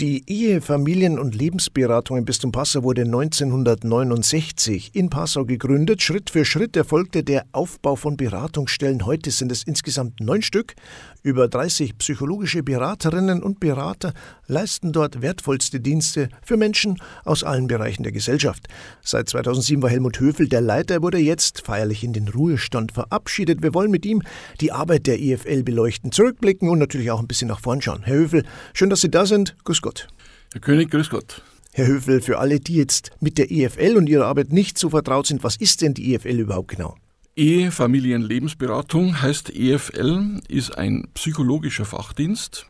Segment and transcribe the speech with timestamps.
[0.00, 6.00] Die Ehe-, Familien- und Lebensberatung im Bistum Passau wurde 1969 in Passau gegründet.
[6.00, 9.04] Schritt für Schritt erfolgte der Aufbau von Beratungsstellen.
[9.04, 10.74] Heute sind es insgesamt neun Stück.
[11.22, 14.14] Über 30 psychologische Beraterinnen und Berater
[14.46, 16.96] leisten dort wertvollste Dienste für Menschen
[17.26, 18.68] aus allen Bereichen der Gesellschaft.
[19.02, 23.62] Seit 2007 war Helmut Höfel der Leiter, er wurde jetzt feierlich in den Ruhestand verabschiedet.
[23.62, 24.22] Wir wollen mit ihm
[24.62, 28.00] die Arbeit der EFL beleuchten, zurückblicken und natürlich auch ein bisschen nach vorn schauen.
[28.04, 29.56] Herr Höfel, schön, dass Sie da sind.
[29.64, 29.89] Grüß Gott.
[29.90, 30.06] Gott.
[30.52, 31.42] Herr König, grüß Gott.
[31.72, 35.26] Herr Höfel, für alle, die jetzt mit der EFL und ihrer Arbeit nicht so vertraut
[35.26, 36.96] sind, was ist denn die EFL überhaupt genau?
[37.34, 42.66] Ehe, Familien, Lebensberatung heißt EFL, ist ein psychologischer Fachdienst,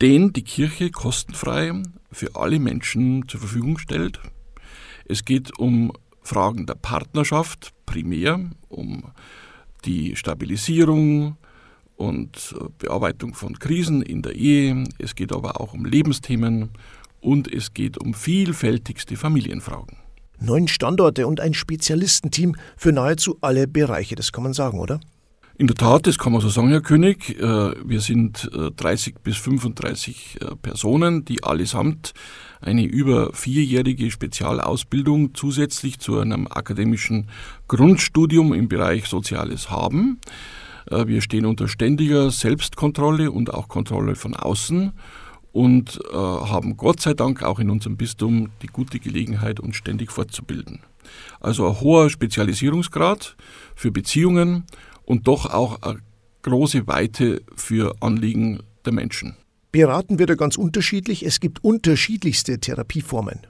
[0.00, 1.72] den die Kirche kostenfrei
[2.12, 4.20] für alle Menschen zur Verfügung stellt.
[5.06, 5.90] Es geht um
[6.22, 9.10] Fragen der Partnerschaft primär, um
[9.84, 11.36] die Stabilisierung,
[11.96, 14.84] und äh, Bearbeitung von Krisen in der Ehe.
[14.98, 16.70] Es geht aber auch um Lebensthemen
[17.20, 19.96] und es geht um vielfältigste Familienfragen.
[20.38, 25.00] Neun Standorte und ein Spezialistenteam für nahezu alle Bereiche, das kann man sagen, oder?
[25.58, 27.40] In der Tat, das kann man so sagen, Herr König.
[27.40, 32.12] Äh, wir sind 30 äh, bis 35 Personen, die allesamt
[32.60, 37.30] eine über vierjährige Spezialausbildung zusätzlich zu einem akademischen
[37.68, 40.20] Grundstudium im Bereich Soziales haben.
[40.90, 44.92] Äh, wir stehen unter ständiger Selbstkontrolle und auch Kontrolle von außen
[45.52, 50.12] und äh, haben Gott sei Dank auch in unserem Bistum die gute Gelegenheit, uns ständig
[50.12, 50.80] fortzubilden.
[51.40, 53.36] Also ein hoher Spezialisierungsgrad
[53.74, 54.64] für Beziehungen
[55.04, 56.00] und doch auch eine
[56.42, 59.36] große Weite für Anliegen der Menschen.
[59.72, 61.24] Beraten wird er ganz unterschiedlich.
[61.24, 63.40] Es gibt unterschiedlichste Therapieformen.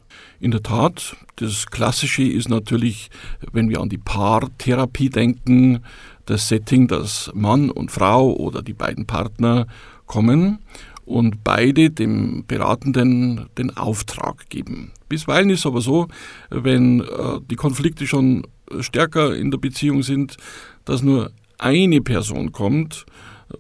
[0.41, 3.11] In der Tat, das Klassische ist natürlich,
[3.53, 5.81] wenn wir an die Paartherapie denken,
[6.25, 9.67] das Setting, dass Mann und Frau oder die beiden Partner
[10.07, 10.59] kommen
[11.05, 14.93] und beide dem Beratenden den Auftrag geben.
[15.09, 16.09] Bisweilen ist aber so,
[16.51, 18.47] wenn äh, die Konflikte schon
[18.81, 20.37] stärker in der Beziehung sind,
[20.85, 23.07] dass nur eine Person kommt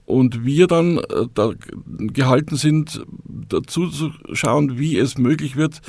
[0.04, 3.04] und wir dann äh, da gehalten sind,
[3.48, 5.80] dazu zu schauen, wie es möglich wird,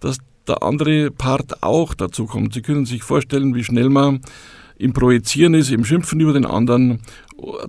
[0.00, 2.54] dass der andere Part auch dazu kommt.
[2.54, 4.20] Sie können sich vorstellen, wie schnell man
[4.78, 7.00] im Projizieren ist, im Schimpfen über den anderen,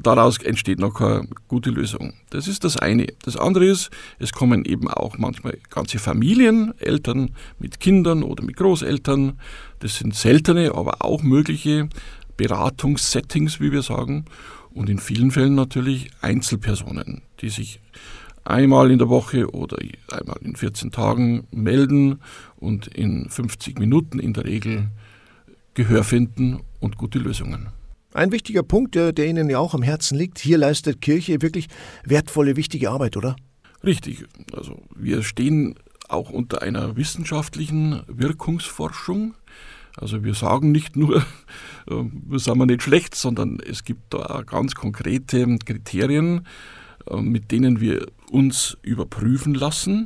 [0.02, 2.14] daraus entsteht noch keine gute Lösung.
[2.30, 3.08] Das ist das eine.
[3.24, 8.58] Das andere ist, es kommen eben auch manchmal ganze Familien, Eltern mit Kindern oder mit
[8.58, 9.40] Großeltern.
[9.80, 11.90] Das sind seltene, aber auch mögliche
[12.36, 14.26] Beratungssettings, wie wir sagen.
[14.78, 17.82] Und in vielen Fällen natürlich Einzelpersonen, die sich
[18.46, 19.76] einmal in der Woche oder
[20.12, 22.22] einmal in 14 Tagen melden
[22.58, 24.90] und in 50 Minuten in der Regel
[25.74, 27.70] Gehör finden und gute Lösungen.
[28.14, 31.70] Ein wichtiger Punkt, der, der Ihnen ja auch am Herzen liegt, hier leistet Kirche wirklich
[32.04, 33.36] wertvolle, wichtige Arbeit, oder?
[33.84, 34.26] Richtig.
[34.54, 35.74] Also wir stehen
[36.08, 39.34] auch unter einer wissenschaftlichen Wirkungsforschung.
[39.98, 41.26] Also wir sagen nicht nur,
[41.86, 46.48] wir sind wir nicht schlecht, sondern es gibt da ganz konkrete Kriterien,
[47.10, 50.06] äh, mit denen wir uns überprüfen lassen.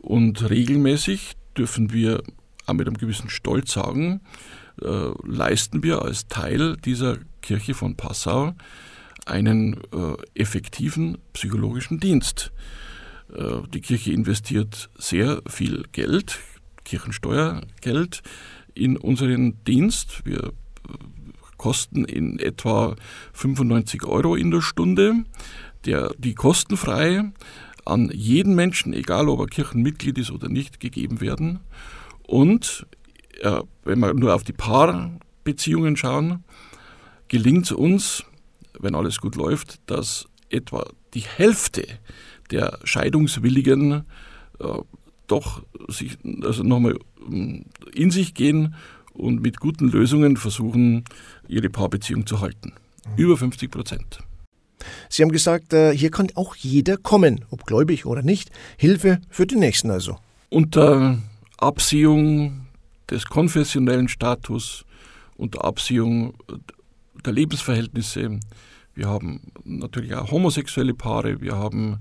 [0.00, 2.22] Und regelmäßig dürfen wir
[2.66, 4.20] auch mit einem gewissen Stolz sagen,
[4.80, 8.54] äh, leisten wir als Teil dieser Kirche von Passau
[9.26, 12.52] einen äh, effektiven psychologischen Dienst.
[13.34, 16.38] Äh, die Kirche investiert sehr viel Geld,
[16.84, 18.22] Kirchensteuergeld,
[18.74, 20.24] in unseren Dienst.
[20.24, 20.52] Wir äh,
[21.56, 22.96] kosten in etwa
[23.32, 25.24] 95 Euro in der Stunde,
[25.84, 27.32] der, die kostenfrei
[27.84, 31.60] an jeden Menschen, egal ob er Kirchenmitglied ist oder nicht, gegeben werden.
[32.26, 32.86] Und
[33.40, 36.44] äh, wenn wir nur auf die Paarbeziehungen schauen,
[37.28, 38.24] gelingt es uns,
[38.78, 41.84] wenn alles gut läuft, dass etwa die Hälfte
[42.50, 44.04] der Scheidungswilligen
[44.60, 44.66] äh,
[45.32, 48.74] doch sich also nochmal ähm, in sich gehen
[49.14, 51.04] und mit guten Lösungen versuchen,
[51.48, 52.72] ihre Paarbeziehung zu halten.
[53.06, 53.22] Mhm.
[53.22, 54.18] Über 50 Prozent.
[55.08, 58.50] Sie haben gesagt, äh, hier kann auch jeder kommen, ob gläubig oder nicht.
[58.76, 60.18] Hilfe für den Nächsten also.
[60.50, 61.18] Unter
[61.56, 62.66] Absehung
[63.10, 64.84] des konfessionellen Status
[65.36, 66.34] und der Absehung
[67.24, 68.40] der Lebensverhältnisse.
[68.94, 72.00] Wir haben natürlich auch homosexuelle Paare, wir haben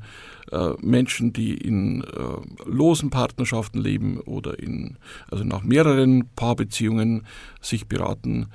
[0.81, 4.98] Menschen, die in äh, losen Partnerschaften leben oder in,
[5.30, 7.25] also nach mehreren Paarbeziehungen
[7.62, 8.48] sich beraten.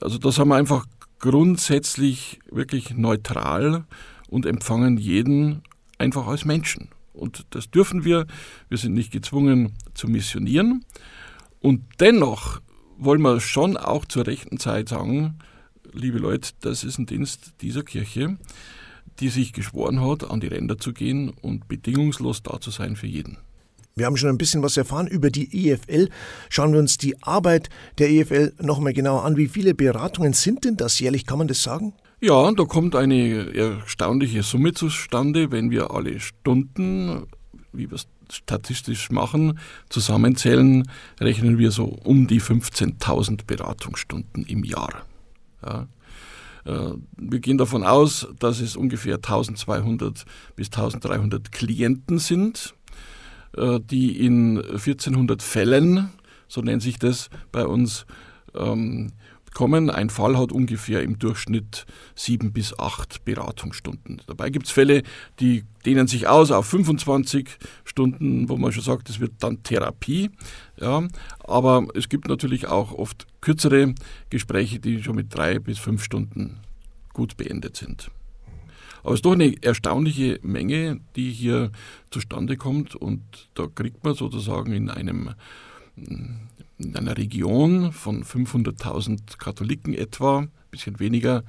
[0.00, 0.86] Also das haben wir einfach
[1.18, 3.84] grundsätzlich wirklich neutral
[4.28, 5.62] und empfangen jeden
[5.98, 6.88] einfach als Menschen.
[7.12, 8.26] Und das dürfen wir.
[8.68, 10.84] Wir sind nicht gezwungen zu missionieren.
[11.60, 12.60] Und dennoch
[12.98, 15.38] wollen wir schon auch zur rechten Zeit sagen,
[15.92, 18.36] liebe Leute, das ist ein Dienst dieser Kirche,
[19.20, 23.06] die sich geschworen hat, an die Ränder zu gehen und bedingungslos da zu sein für
[23.06, 23.38] jeden.
[23.98, 26.10] Wir haben schon ein bisschen was erfahren über die EFL.
[26.50, 29.38] Schauen wir uns die Arbeit der EFL nochmal genauer an.
[29.38, 31.24] Wie viele Beratungen sind denn das jährlich?
[31.24, 31.94] Kann man das sagen?
[32.20, 37.26] Ja, da kommt eine erstaunliche Summe zustande, wenn wir alle Stunden,
[37.72, 39.58] wie wir es statistisch machen,
[39.88, 40.90] zusammenzählen,
[41.20, 45.06] rechnen wir so um die 15.000 Beratungsstunden im Jahr.
[45.64, 45.88] Ja.
[46.66, 50.24] Äh, wir gehen davon aus, dass es ungefähr 1200
[50.56, 52.74] bis 1300 Klienten sind
[53.56, 56.10] äh, die in 1400 Fällen,
[56.48, 58.06] so nennt sich das bei uns,
[58.54, 59.12] ähm,
[59.56, 59.88] kommen.
[59.88, 64.20] Ein Fall hat ungefähr im Durchschnitt sieben bis acht Beratungsstunden.
[64.26, 65.02] Dabei gibt es Fälle,
[65.40, 67.48] die dehnen sich aus auf 25
[67.84, 70.30] Stunden, wo man schon sagt, das wird dann Therapie.
[70.78, 71.08] Ja,
[71.40, 73.94] aber es gibt natürlich auch oft kürzere
[74.28, 76.58] Gespräche, die schon mit drei bis fünf Stunden
[77.12, 78.10] gut beendet sind.
[79.02, 81.70] Aber es ist doch eine erstaunliche Menge, die hier
[82.10, 83.22] zustande kommt und
[83.54, 85.30] da kriegt man sozusagen in einem
[86.78, 91.42] in einer Region von 500.000 Katholiken etwa, ein bisschen weniger,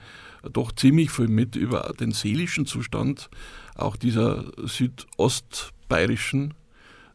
[0.54, 3.30] doch ziemlich viel mit über den seelischen Zustand
[3.76, 6.54] auch dieser südostbayerischen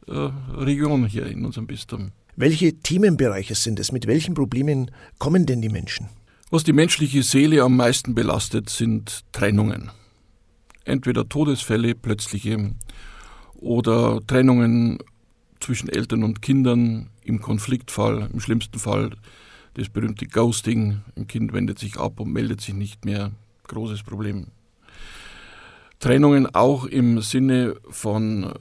[0.06, 2.12] Region hier in unserem Bistum.
[2.37, 3.93] Welche Themenbereiche sind es?
[3.93, 6.08] Mit welchen Problemen kommen denn die Menschen?
[6.50, 9.90] Was die menschliche Seele am meisten belastet, sind Trennungen
[10.84, 12.72] entweder Todesfälle, plötzliche
[13.54, 14.99] oder Trennungen
[15.60, 19.10] zwischen Eltern und Kindern im Konfliktfall, im schlimmsten Fall
[19.75, 21.02] das berühmte Ghosting.
[21.16, 23.31] Ein Kind wendet sich ab und meldet sich nicht mehr.
[23.69, 24.49] Großes Problem.
[25.99, 28.52] Trennungen auch im Sinne von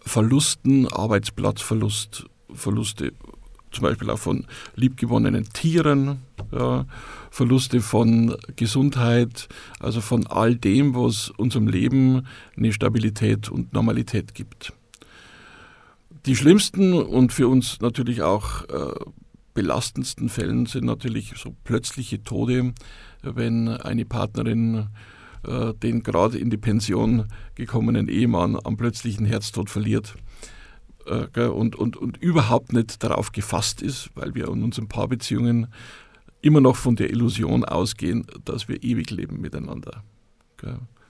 [0.00, 3.12] Verlusten, Arbeitsplatzverlust, Verluste
[3.70, 6.18] zum Beispiel auch von liebgewonnenen Tieren,
[6.52, 6.86] ja,
[7.30, 9.48] Verluste von Gesundheit,
[9.78, 12.26] also von all dem, was unserem Leben
[12.56, 14.72] eine Stabilität und Normalität gibt.
[16.26, 18.92] Die schlimmsten und für uns natürlich auch äh,
[19.54, 22.74] belastendsten Fällen sind natürlich so plötzliche Tode,
[23.22, 24.88] wenn eine Partnerin
[25.46, 30.14] äh, den gerade in die Pension gekommenen Ehemann am plötzlichen Herztod verliert
[31.06, 35.68] äh, und, und, und überhaupt nicht darauf gefasst ist, weil wir in unseren Paarbeziehungen
[36.42, 40.02] immer noch von der Illusion ausgehen, dass wir ewig leben miteinander.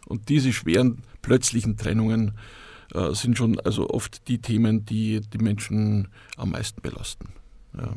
[0.06, 2.32] Und diese schweren plötzlichen Trennungen
[2.94, 7.28] äh, sind schon also oft die Themen, die die Menschen am meisten belasten.
[7.76, 7.94] Ja.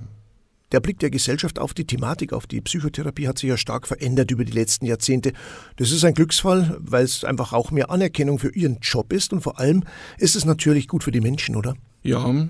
[0.74, 4.32] Der Blick der Gesellschaft auf die Thematik, auf die Psychotherapie hat sich ja stark verändert
[4.32, 5.32] über die letzten Jahrzehnte.
[5.76, 9.42] Das ist ein Glücksfall, weil es einfach auch mehr Anerkennung für ihren Job ist und
[9.42, 9.84] vor allem
[10.18, 11.76] ist es natürlich gut für die Menschen, oder?
[12.02, 12.50] Ja,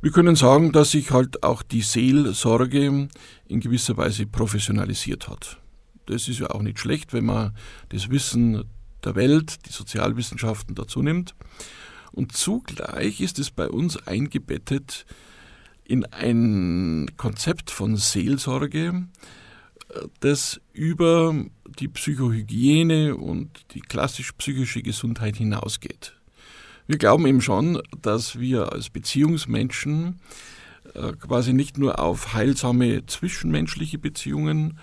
[0.00, 3.08] wir können sagen, dass sich halt auch die Seelsorge
[3.48, 5.58] in gewisser Weise professionalisiert hat.
[6.06, 7.56] Das ist ja auch nicht schlecht, wenn man
[7.88, 8.62] das Wissen
[9.04, 11.34] der Welt, die Sozialwissenschaften dazu nimmt.
[12.12, 15.06] Und zugleich ist es bei uns eingebettet
[15.88, 19.08] in ein Konzept von Seelsorge,
[20.20, 21.34] das über
[21.80, 26.14] die Psychohygiene und die klassisch psychische Gesundheit hinausgeht.
[26.86, 30.20] Wir glauben eben schon, dass wir als Beziehungsmenschen
[30.94, 34.78] äh, quasi nicht nur auf heilsame zwischenmenschliche Beziehungen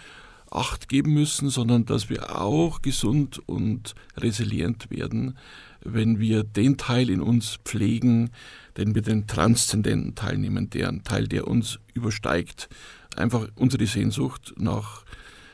[0.51, 5.38] Acht geben müssen, sondern dass wir auch gesund und resilient werden,
[5.84, 8.30] wenn wir den Teil in uns pflegen,
[8.77, 12.70] den wir den transzendenten Teil nehmen, deren Teil, der uns übersteigt,
[13.15, 15.05] einfach unsere Sehnsucht nach,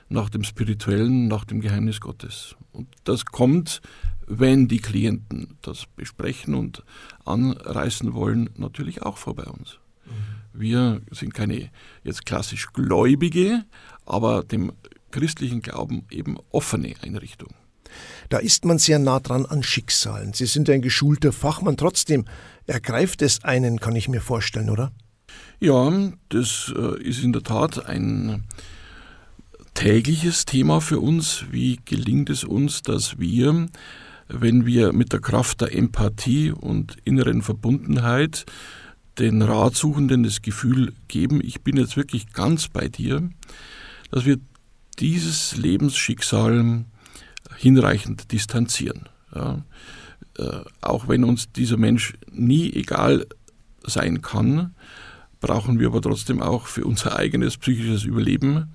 [0.10, 2.56] nach dem Spirituellen, nach dem Geheimnis Gottes.
[2.72, 3.82] Und das kommt
[4.34, 6.84] wenn die Klienten das besprechen und
[7.26, 9.80] anreißen wollen, natürlich auch vor bei uns.
[10.06, 10.12] Mhm.
[10.54, 11.70] Wir sind keine
[12.04, 13.66] jetzt klassisch Gläubige,
[14.06, 14.72] aber dem
[15.12, 17.54] christlichen Glauben eben offene Einrichtung.
[18.30, 20.34] Da ist man sehr nah dran an Schicksalen.
[20.34, 21.78] Sie sind ein geschulter Fachmann.
[21.78, 22.26] Trotzdem
[22.68, 24.92] ergreift es einen, kann ich mir vorstellen, oder?
[25.60, 25.92] Ja,
[26.30, 28.46] das äh, ist in der Tat ein
[29.74, 31.46] tägliches Thema für uns.
[31.52, 33.68] Wie gelingt es uns, dass wir
[34.34, 38.46] wenn wir mit der Kraft der Empathie und inneren Verbundenheit
[39.20, 43.30] den Ratsuchenden das Gefühl geben, ich bin jetzt wirklich ganz bei dir,
[44.10, 44.38] dass wir
[45.00, 46.86] dieses Lebensschicksal
[47.62, 49.08] hinreichend distanzieren.
[49.36, 49.64] Ja.
[50.38, 53.28] Äh, auch wenn uns dieser Mensch nie egal
[53.84, 54.74] sein kann,
[55.40, 58.74] brauchen wir aber trotzdem auch für unser eigenes psychisches Überleben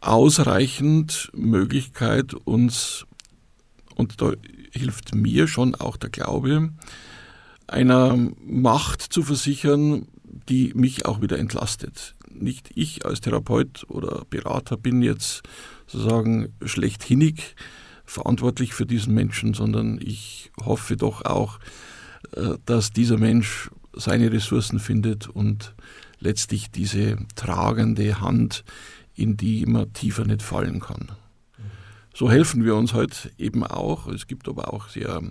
[0.00, 3.06] ausreichend Möglichkeit, uns
[3.96, 4.32] und da
[4.72, 6.70] hilft mir schon auch der Glaube,
[7.66, 10.06] einer Macht zu versichern,
[10.48, 12.14] die mich auch wieder entlastet.
[12.30, 15.42] Nicht ich als Therapeut oder Berater bin jetzt
[15.86, 17.56] sozusagen schlechthinnig,
[18.04, 21.58] verantwortlich für diesen Menschen, sondern ich hoffe doch auch,
[22.32, 25.74] äh, dass dieser Mensch seine Ressourcen findet und
[26.20, 28.64] letztlich diese tragende Hand,
[29.14, 31.08] in die immer tiefer nicht fallen kann.
[32.14, 34.08] So helfen wir uns heute eben auch.
[34.08, 35.22] Es gibt aber auch sehr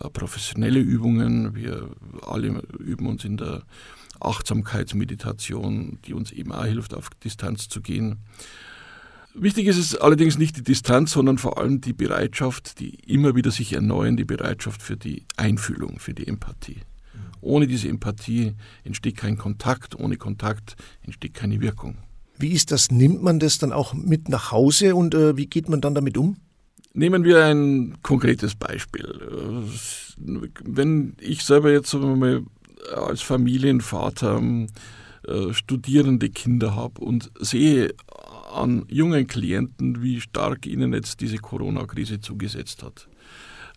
[0.00, 1.54] äh, professionelle Übungen.
[1.54, 1.88] Wir
[2.26, 3.62] alle üben uns in der
[4.20, 8.18] Achtsamkeitsmeditation, die uns eben auch hilft, auf Distanz zu gehen.
[9.34, 13.50] Wichtig ist es allerdings nicht die Distanz, sondern vor allem die Bereitschaft, die immer wieder
[13.50, 16.78] sich erneuern, die Bereitschaft für die Einfühlung, für die Empathie.
[17.40, 21.98] Ohne diese Empathie entsteht kein Kontakt, ohne Kontakt entsteht keine Wirkung.
[22.38, 22.90] Wie ist das?
[22.90, 26.16] Nimmt man das dann auch mit nach Hause und äh, wie geht man dann damit
[26.16, 26.36] um?
[26.94, 29.06] Nehmen wir ein konkretes Beispiel.
[30.16, 32.42] Wenn ich selber jetzt mal
[32.94, 34.40] als Familienvater
[35.26, 37.94] äh, studierende Kinder habe und sehe
[38.52, 43.08] an jungen Klienten, wie stark ihnen jetzt diese Corona-Krise zugesetzt hat.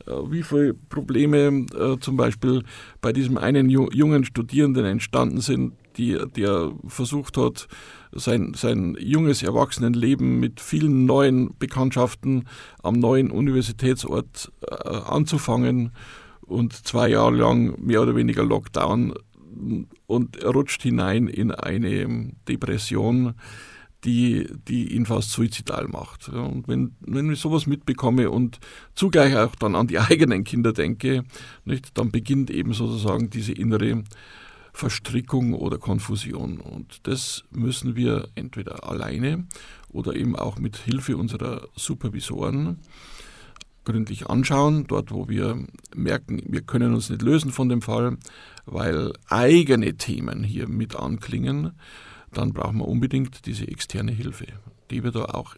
[0.08, 2.63] Äh, wie viele Probleme äh, zum Beispiel
[3.01, 7.67] bei diesem einen jungen Studierenden entstanden sind, die, der versucht hat,
[8.13, 12.46] sein, sein junges Erwachsenenleben mit vielen neuen Bekanntschaften
[12.81, 15.91] am neuen Universitätsort äh, anzufangen
[16.51, 19.13] und zwei Jahre lang mehr oder weniger Lockdown
[20.08, 23.34] und rutscht hinein in eine Depression,
[24.03, 26.29] die, die ihn fast suizidal macht.
[26.29, 28.60] Und wenn, wenn ich sowas mitbekomme und
[28.96, 31.24] zugleich auch dann an die eigenen Kinder denke,
[31.65, 34.03] nicht, dann beginnt eben sozusagen diese innere
[34.74, 36.60] Verstrickung oder Konfusion.
[36.60, 39.46] Und das müssen wir entweder alleine
[39.89, 42.79] oder eben auch mit Hilfe unserer Supervisoren
[43.83, 45.57] gründlich anschauen, dort wo wir
[45.95, 48.17] merken, wir können uns nicht lösen von dem Fall,
[48.65, 51.71] weil eigene Themen hier mit anklingen,
[52.31, 54.47] dann brauchen wir unbedingt diese externe Hilfe,
[54.89, 55.55] die wir da auch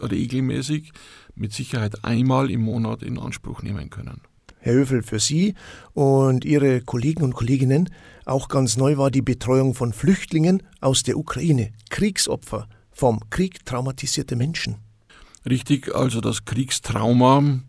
[0.00, 0.92] regelmäßig
[1.34, 4.20] mit Sicherheit einmal im Monat in Anspruch nehmen können.
[4.58, 5.54] Herr Höfel, für Sie
[5.92, 7.88] und Ihre Kollegen und Kolleginnen
[8.24, 14.36] auch ganz neu war die Betreuung von Flüchtlingen aus der Ukraine, Kriegsopfer, vom Krieg traumatisierte
[14.36, 14.76] Menschen.
[15.48, 17.60] Richtig, also das Kriegstrauma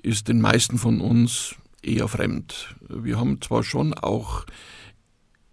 [0.00, 2.76] ist den meisten von uns eher fremd.
[2.88, 4.46] Wir haben zwar schon auch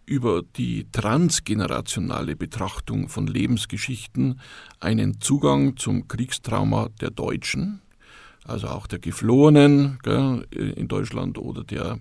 [0.06, 4.40] über die transgenerationale Betrachtung von Lebensgeschichten
[4.80, 7.82] einen Zugang zum Kriegstrauma der Deutschen,
[8.46, 12.00] also auch der Geflohenen gell, in Deutschland oder der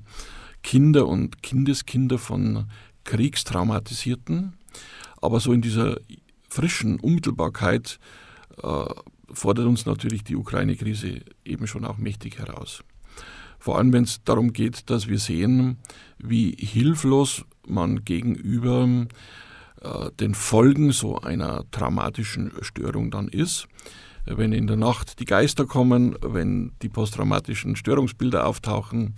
[0.62, 2.66] Kinder und Kindeskinder von
[3.04, 4.54] Kriegstraumatisierten.
[5.20, 5.98] Aber so in dieser
[6.48, 7.98] frischen Unmittelbarkeit
[8.62, 8.84] äh,
[9.32, 12.82] fordert uns natürlich die Ukraine-Krise eben schon auch mächtig heraus.
[13.58, 15.78] Vor allem, wenn es darum geht, dass wir sehen,
[16.18, 19.06] wie hilflos man gegenüber
[19.80, 23.68] äh, den Folgen so einer traumatischen Störung dann ist
[24.24, 29.14] wenn in der Nacht die Geister kommen, wenn die posttraumatischen Störungsbilder auftauchen.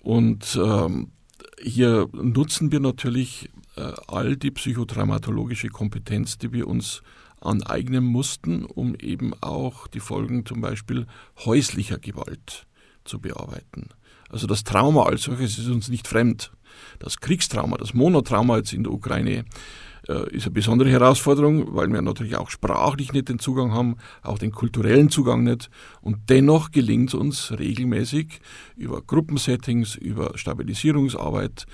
[0.00, 1.12] Und ähm,
[1.60, 7.02] hier nutzen wir natürlich äh, all die psychotraumatologische Kompetenz, die wir uns
[7.44, 11.06] aneignen mussten, um eben auch die Folgen zum Beispiel
[11.44, 12.66] häuslicher Gewalt
[13.04, 13.88] zu bearbeiten.
[14.30, 16.52] Also das Trauma als solches ist uns nicht fremd.
[16.98, 19.44] Das Kriegstrauma, das Monotrauma jetzt in der Ukraine
[20.08, 24.38] äh, ist eine besondere Herausforderung, weil wir natürlich auch sprachlich nicht den Zugang haben, auch
[24.38, 25.70] den kulturellen Zugang nicht.
[26.00, 28.40] Und dennoch gelingt es uns regelmäßig
[28.76, 31.66] über Gruppensettings, über Stabilisierungsarbeit,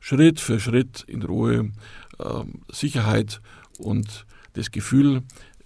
[0.00, 1.70] Schritt für Schritt in Ruhe,
[2.18, 3.40] äh, Sicherheit
[3.78, 5.22] und das Gefühl,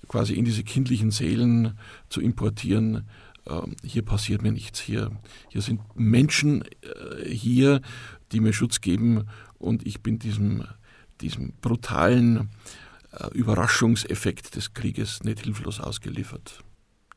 [0.08, 1.78] quasi in diese kindlichen Seelen
[2.08, 3.08] zu importieren,
[3.46, 5.12] äh, hier passiert mir nichts, hier,
[5.48, 7.80] hier sind Menschen äh, hier,
[8.32, 9.26] die mir Schutz geben
[9.58, 10.64] und ich bin diesem
[11.20, 12.50] diesem brutalen
[13.12, 16.62] äh, Überraschungseffekt des Krieges nicht hilflos ausgeliefert.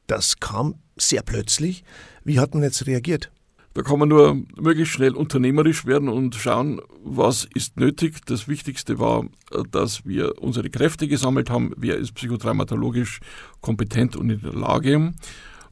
[0.08, 1.84] Das kam sehr plötzlich.
[2.24, 3.32] Wie hat man jetzt reagiert?
[3.74, 8.26] Da kann man nur möglichst schnell unternehmerisch werden und schauen, was ist nötig.
[8.26, 9.26] Das Wichtigste war,
[9.72, 13.22] dass wir unsere Kräfte gesammelt haben, wer ist psychotraumatologisch
[13.62, 15.14] kompetent und in der Lage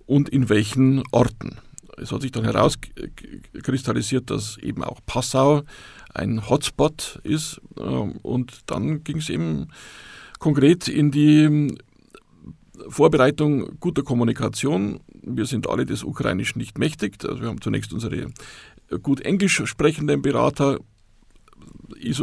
[0.05, 1.57] und in welchen Orten.
[1.97, 5.63] Es hat sich dann herauskristallisiert, dass eben auch Passau
[6.13, 7.61] ein Hotspot ist.
[7.77, 9.67] Ähm, und dann ging es eben
[10.39, 11.77] konkret in die
[12.87, 15.01] Vorbereitung guter Kommunikation.
[15.21, 17.17] Wir sind alle des Ukrainischen nicht mächtig.
[17.23, 18.29] Also wir haben zunächst unsere äh,
[19.01, 20.79] gut Englisch sprechenden Berater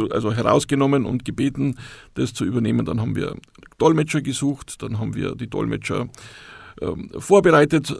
[0.09, 1.77] also herausgenommen und gebeten,
[2.15, 2.85] das zu übernehmen.
[2.85, 3.35] Dann haben wir
[3.77, 6.09] Dolmetscher gesucht, dann haben wir die Dolmetscher
[6.81, 7.95] ähm, vorbereitet, äh,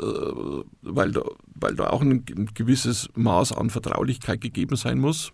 [0.81, 1.21] weil, da,
[1.55, 5.31] weil da auch ein, gewisses Maß an Vertraulichkeit gegeben sein muss.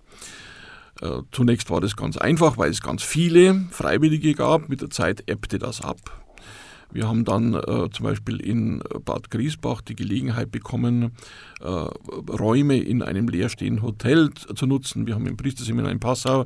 [1.02, 4.70] Äh, zunächst war das ganz einfach, weil es ganz viele Freiwillige gab.
[4.70, 6.23] Mit der Zeit ebbte das ab.
[6.94, 11.12] Wir haben dann äh, zum Beispiel in Bad Griesbach die Gelegenheit bekommen,
[11.60, 15.08] äh, Räume in einem leerstehenden Hotel zu nutzen.
[15.08, 16.46] Wir haben im Priesterseminar in Passau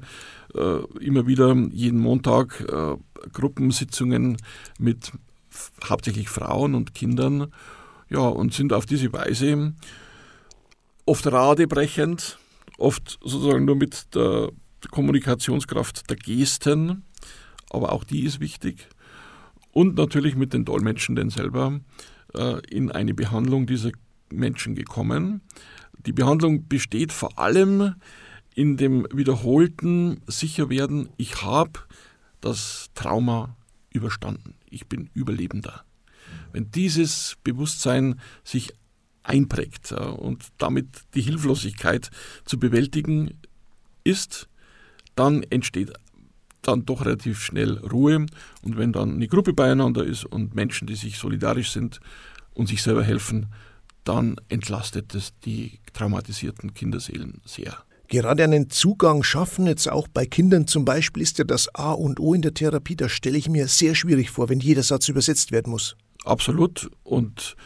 [0.55, 2.95] äh, immer wieder jeden Montag äh,
[3.33, 4.37] Gruppensitzungen
[4.79, 5.11] mit
[5.83, 7.47] hauptsächlich Frauen und Kindern.
[8.09, 9.73] Ja, und sind auf diese Weise
[11.05, 12.37] oft radebrechend,
[12.77, 14.51] oft sozusagen nur mit der
[14.91, 17.03] Kommunikationskraft der Gesten,
[17.69, 18.87] aber auch die ist wichtig
[19.77, 21.79] und natürlich mit den Dolmetschenden selber
[22.33, 23.91] äh, in eine Behandlung dieser
[24.33, 25.41] Menschen gekommen.
[26.03, 27.93] Die Behandlung besteht vor allem
[28.55, 31.73] in dem wiederholten Sicherwerden, ich habe
[32.41, 33.55] das Trauma
[33.93, 35.83] überstanden, ich bin Überlebender.
[36.51, 38.73] Wenn dieses Bewusstsein sich
[39.21, 42.09] einprägt äh, und damit die Hilflosigkeit
[42.45, 43.39] zu bewältigen
[44.03, 44.49] ist,
[45.13, 45.93] dann entsteht
[46.67, 48.25] dann doch relativ schnell Ruhe.
[48.61, 51.99] Und wenn dann eine Gruppe beieinander ist und Menschen, die sich solidarisch sind
[52.53, 53.47] und sich selber helfen,
[54.03, 57.77] dann entlastet es die traumatisierten Kinderseelen sehr.
[58.09, 62.21] Gerade einen Zugang schaffen, jetzt auch bei Kindern zum Beispiel, ist ja das A und
[62.21, 62.95] O in der Therapie.
[62.95, 65.97] Das stelle ich mir sehr schwierig vor, wenn jeder Satz übersetzt werden muss.
[66.23, 66.89] Absolut.
[67.03, 67.57] Und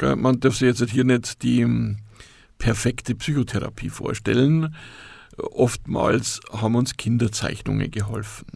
[0.00, 1.98] man darf sich jetzt hier nicht die hm,
[2.58, 4.74] perfekte Psychotherapie vorstellen.
[5.36, 8.46] Oftmals haben uns Kinderzeichnungen geholfen.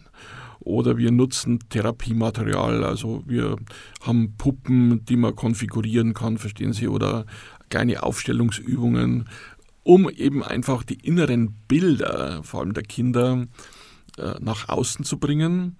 [0.61, 3.56] Oder wir nutzen Therapiematerial, also wir
[4.02, 7.25] haben Puppen, die man konfigurieren kann, verstehen Sie, oder
[7.70, 9.28] kleine Aufstellungsübungen,
[9.82, 13.47] um eben einfach die inneren Bilder, vor allem der Kinder,
[14.18, 15.76] äh, nach außen zu bringen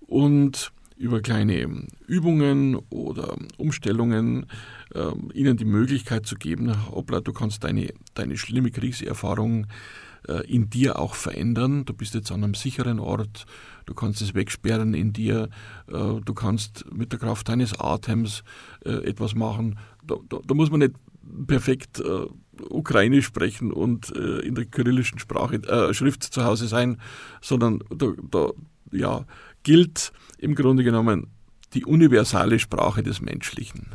[0.00, 1.68] und über kleine
[2.06, 4.46] Übungen oder Umstellungen
[4.94, 9.66] äh, ihnen die Möglichkeit zu geben, hoppla, du kannst deine, deine schlimme Kriegserfahrung
[10.46, 11.84] in dir auch verändern.
[11.84, 13.46] Du bist jetzt an einem sicheren Ort,
[13.86, 15.48] du kannst es wegsperren in dir,
[15.88, 18.44] äh, du kannst mit der Kraft deines Atems
[18.84, 19.78] äh, etwas machen.
[20.04, 20.94] Da, da, da, muss man nicht
[21.46, 22.26] perfekt äh,
[22.68, 26.98] Ukrainisch sprechen und äh, in der kyrillischen Sprache, äh, Schrift zu Hause sein,
[27.40, 28.50] sondern da, da
[28.90, 29.24] ja,
[29.62, 31.28] gilt im Grunde genommen
[31.74, 33.86] die universale Sprache des Menschlichen.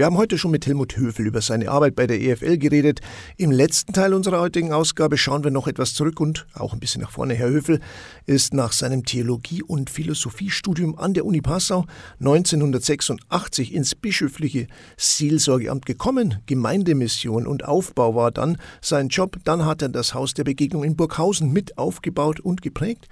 [0.00, 3.00] Wir haben heute schon mit Helmut Höfel über seine Arbeit bei der EFL geredet.
[3.36, 7.02] Im letzten Teil unserer heutigen Ausgabe schauen wir noch etwas zurück und auch ein bisschen
[7.02, 7.34] nach vorne.
[7.34, 7.80] Herr Höfel
[8.24, 11.84] ist nach seinem Theologie- und Philosophiestudium an der Uni Passau
[12.18, 16.38] 1986 ins bischöfliche Seelsorgeamt gekommen.
[16.46, 19.36] Gemeindemission und Aufbau war dann sein Job.
[19.44, 23.06] Dann hat er das Haus der Begegnung in Burghausen mit aufgebaut und geprägt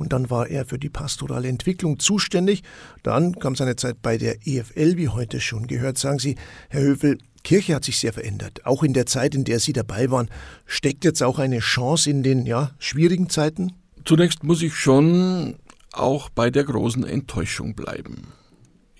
[0.00, 2.62] und dann war er für die pastorale Entwicklung zuständig.
[3.02, 5.98] Dann kam seine Zeit bei der EFL, wie heute schon gehört.
[5.98, 6.36] Sagen Sie,
[6.70, 8.64] Herr Höfel, Kirche hat sich sehr verändert.
[8.64, 10.30] Auch in der Zeit, in der Sie dabei waren.
[10.64, 13.72] Steckt jetzt auch eine Chance in den ja, schwierigen Zeiten?
[14.06, 15.56] Zunächst muss ich schon
[15.92, 18.28] auch bei der großen Enttäuschung bleiben.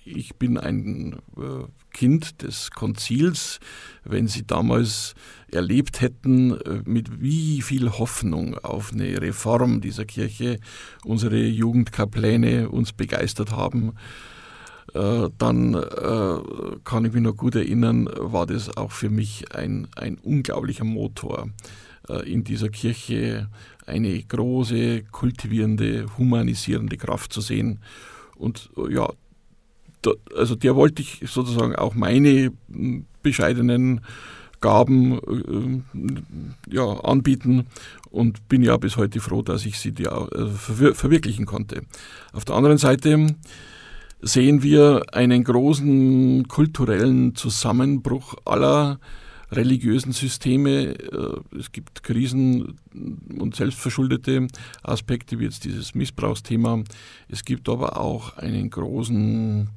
[0.05, 3.61] Ich bin ein äh, Kind des Konzils.
[4.05, 5.15] Wenn Sie damals
[5.51, 10.59] erlebt hätten, äh, mit wie viel Hoffnung auf eine Reform dieser Kirche
[11.05, 13.93] unsere Jugendkapläne uns begeistert haben,
[14.95, 15.73] äh, dann
[16.85, 21.51] kann ich mich noch gut erinnern, war das auch für mich ein, ein unglaublicher Motor
[22.25, 23.49] in dieser Kirche
[23.87, 27.79] eine große, kultivierende, humanisierende Kraft zu sehen.
[28.37, 29.11] Und ja,
[30.37, 34.01] also der wollte ich sozusagen auch meine hm, bescheidenen
[34.61, 37.67] Gaben äh, ja, anbieten
[38.11, 41.83] und bin ja bis heute froh, dass ich sie dir, äh, verwir verwirklichen konnte.
[42.33, 43.35] Auf der anderen Seite
[44.21, 49.01] sehen wir einen großen kulturellen Zusammenbruch aller
[49.53, 50.95] religiösen Systeme.
[50.99, 52.79] Äh, es gibt Krisen
[53.39, 54.49] und selbstverschuldete
[54.83, 56.83] Aspekte, wie jetzt dieses Missbrauchsthema.
[57.29, 59.69] Es gibt aber auch einen großen,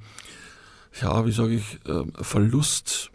[1.01, 3.11] ja, wie sage ich, äh, Verlust,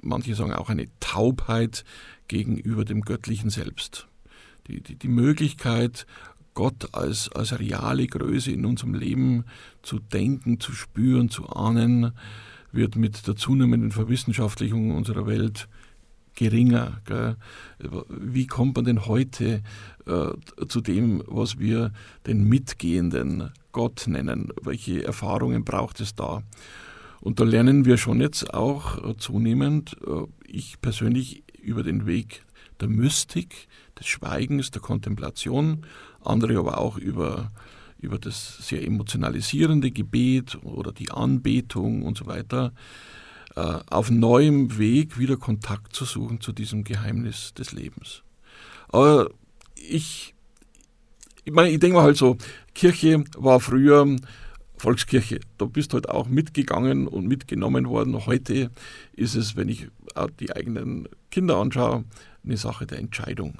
[0.00, 1.84] manche sagen auch eine Taubheit
[2.28, 4.06] gegenüber dem göttlichen Selbst.
[4.66, 6.06] Die, die, die Möglichkeit,
[6.54, 9.44] Gott als, als reale Größe in unserem Leben
[9.82, 12.12] zu denken, zu spüren, zu ahnen,
[12.72, 15.68] wird mit der zunehmenden Verwissenschaftlichung unserer Welt
[16.38, 17.00] geringer.
[17.04, 17.36] Gell?
[18.08, 19.62] Wie kommt man denn heute
[20.06, 21.92] äh, zu dem, was wir
[22.26, 24.52] den mitgehenden Gott nennen?
[24.62, 26.42] Welche Erfahrungen braucht es da?
[27.20, 32.44] Und da lernen wir schon jetzt auch äh, zunehmend, äh, ich persönlich über den Weg
[32.80, 33.66] der Mystik,
[33.98, 35.84] des Schweigens, der Kontemplation,
[36.22, 37.50] andere aber auch über,
[37.98, 42.72] über das sehr emotionalisierende Gebet oder die Anbetung und so weiter,
[43.58, 48.22] auf neuem Weg wieder Kontakt zu suchen zu diesem Geheimnis des Lebens.
[48.88, 49.30] Aber
[49.74, 50.34] ich,
[51.44, 52.36] ich meine, ich denke mal halt so,
[52.74, 54.06] Kirche war früher
[54.76, 55.40] Volkskirche.
[55.58, 58.26] Da bist du halt auch mitgegangen und mitgenommen worden.
[58.26, 58.70] Heute
[59.14, 59.88] ist es, wenn ich
[60.38, 62.04] die eigenen Kinder anschaue,
[62.44, 63.58] eine Sache der Entscheidung.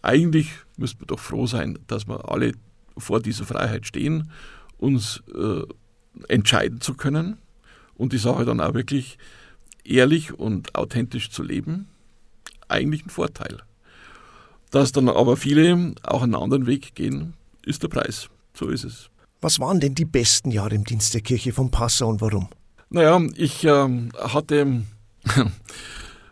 [0.00, 2.52] Eigentlich müssten wir doch froh sein, dass wir alle
[2.96, 4.30] vor dieser Freiheit stehen,
[4.78, 5.62] uns äh,
[6.28, 7.38] entscheiden zu können
[7.98, 9.18] und die Sache dann auch wirklich
[9.84, 11.88] ehrlich und authentisch zu leben.
[12.68, 13.58] Eigentlich ein Vorteil.
[14.70, 17.34] Dass dann aber viele auch einen anderen Weg gehen,
[17.64, 18.28] ist der Preis.
[18.54, 19.10] So ist es.
[19.40, 22.48] Was waren denn die besten Jahre im Dienst der Kirche von Passau und warum?
[22.90, 24.82] Naja, ich äh, hatte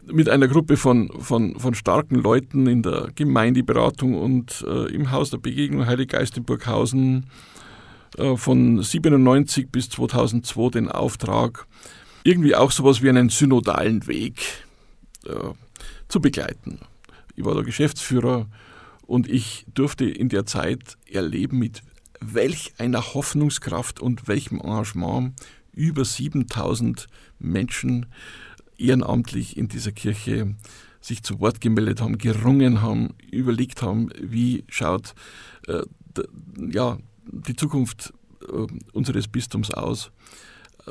[0.06, 5.30] mit einer Gruppe von, von, von starken Leuten in der Gemeindeberatung und äh, im Haus
[5.30, 7.26] der Begegnung Heilig Geist in Burghausen
[8.36, 11.66] von 97 bis 2002 den Auftrag,
[12.24, 14.40] irgendwie auch sowas wie einen synodalen Weg
[15.26, 15.52] äh,
[16.08, 16.80] zu begleiten.
[17.36, 18.46] Ich war der Geschäftsführer
[19.06, 21.82] und ich durfte in der Zeit erleben, mit
[22.20, 25.34] welch einer Hoffnungskraft und welchem Engagement
[25.72, 27.06] über 7000
[27.38, 28.06] Menschen
[28.78, 30.54] ehrenamtlich in dieser Kirche
[31.00, 35.14] sich zu Wort gemeldet haben, gerungen haben, überlegt haben, wie schaut
[35.68, 35.82] äh,
[36.70, 38.12] ja, die Zukunft
[38.42, 40.10] äh, unseres Bistums aus.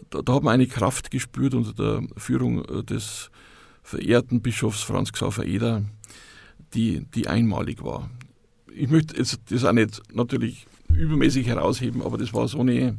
[0.09, 3.29] Da, da, haben wir eine Kraft gespürt unter der Führung äh, des
[3.83, 5.83] verehrten Bischofs Franz Xaver Eder,
[6.73, 8.09] die, die einmalig war.
[8.73, 12.97] Ich möchte jetzt das auch nicht natürlich übermäßig herausheben, aber das war so eine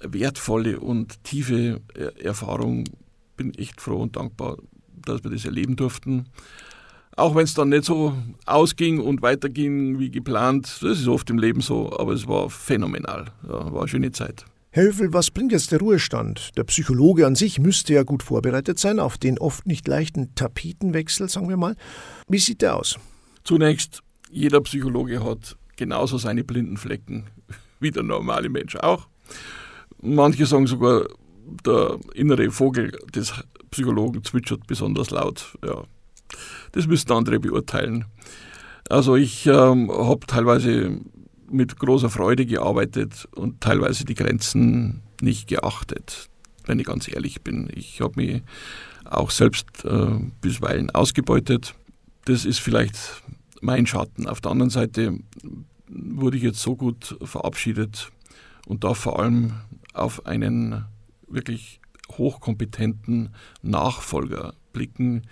[0.00, 1.80] wertvolle und tiefe
[2.18, 2.84] Erfahrung.
[3.36, 4.58] Bin echt froh und dankbar,
[4.94, 6.26] dass wir das erleben durften.
[7.16, 8.12] Auch wenn es dann nicht so
[8.44, 13.32] ausging und weiterging wie geplant, das ist oft im Leben so, aber es war phänomenal.
[13.42, 14.44] Ja, war eine schöne Zeit.
[14.70, 16.50] Herr Höfel, was bringt jetzt der Ruhestand?
[16.58, 21.30] Der Psychologe an sich müsste ja gut vorbereitet sein auf den oft nicht leichten Tapetenwechsel,
[21.30, 21.74] sagen wir mal.
[22.28, 22.98] Wie sieht der aus?
[23.44, 27.24] Zunächst, jeder Psychologe hat genauso seine blinden Flecken
[27.80, 29.08] wie der normale Mensch auch.
[30.02, 31.06] Manche sagen sogar,
[31.64, 33.32] der innere Vogel des
[33.70, 35.56] Psychologen zwitschert besonders laut.
[35.64, 35.84] Ja,
[36.72, 38.04] das müssten andere beurteilen.
[38.88, 41.00] Also ich ähm, habe teilweise
[41.50, 46.28] mit großer Freude gearbeitet und teilweise die Grenzen nicht geachtet,
[46.66, 47.68] wenn ich ganz ehrlich bin.
[47.74, 48.42] Ich habe mich
[49.04, 51.74] auch selbst äh, bisweilen ausgebeutet.
[52.24, 53.22] Das ist vielleicht
[53.60, 54.28] mein Schatten.
[54.28, 55.18] Auf der anderen Seite
[55.88, 58.10] wurde ich jetzt so gut verabschiedet
[58.66, 59.54] und darf vor allem
[59.94, 60.84] auf einen
[61.28, 61.80] wirklich
[62.12, 63.30] hochkompetenten
[63.62, 65.22] Nachfolger blicken,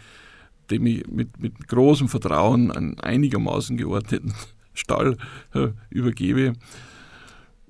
[0.71, 4.35] dem ich mit, mit großem Vertrauen einen einigermaßen geordneten
[4.75, 5.17] Stall
[5.55, 6.55] äh, übergebe.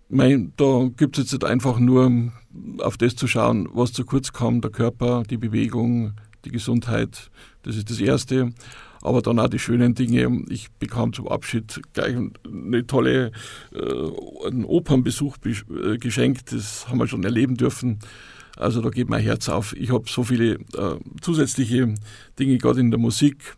[0.09, 2.33] Mein, da gibt es jetzt einfach nur
[2.79, 6.13] auf das zu schauen, was zu kurz kam, der Körper, die Bewegung,
[6.45, 7.31] die Gesundheit,
[7.63, 8.53] das ist das Erste.
[9.03, 10.45] Aber dann auch die schönen Dinge.
[10.49, 13.33] Ich bekam zum Abschied gleich eine tolle
[13.75, 17.99] äh, einen Opernbesuch äh, geschenkt, das haben wir schon erleben dürfen.
[18.57, 19.75] Also da geht mein Herz auf.
[19.77, 21.95] Ich habe so viele äh, zusätzliche
[22.39, 23.57] Dinge, gerade in der Musik,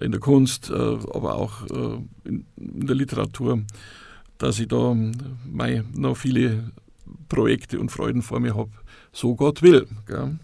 [0.00, 3.62] in der Kunst, äh, aber auch äh, in, in, der Literatur,
[4.38, 4.94] dass ich da
[5.44, 6.70] mein, noch viele
[7.28, 8.70] Projekte und Freuden vor mir habe,
[9.12, 9.86] so Gott will.
[10.06, 10.38] Gell?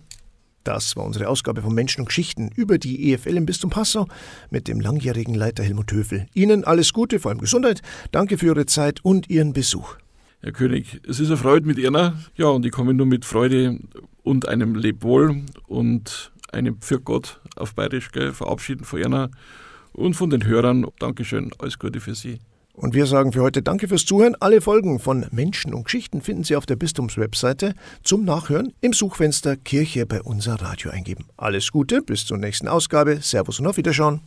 [0.64, 4.06] Das war unsere Ausgabe von Menschen und Geschichten über die EFL im Bistum Passau
[4.50, 6.26] mit dem langjährigen Leiter Helmut Höfel.
[6.34, 7.82] Ihnen alles Gute, vor allem Gesundheit.
[8.12, 9.96] Danke für Ihre Zeit und Ihren Besuch.
[10.44, 12.14] Herr König, es ist eine Freude mit Ihnen.
[12.34, 13.78] Ja, und ich komme nur mit Freude
[14.24, 19.28] und einem Lebwohl und einem für Gott auf Bayerisch gell, verabschieden von Ihnen
[19.92, 20.84] und von den Hörern.
[20.98, 22.40] Dankeschön, alles Gute für Sie.
[22.72, 24.34] Und wir sagen für heute Danke fürs Zuhören.
[24.40, 29.56] Alle Folgen von Menschen und Geschichten finden Sie auf der Bistumswebseite zum Nachhören im Suchfenster
[29.56, 31.26] Kirche bei unser Radio eingeben.
[31.36, 33.20] Alles Gute, bis zur nächsten Ausgabe.
[33.20, 34.22] Servus und auf Wiederschauen.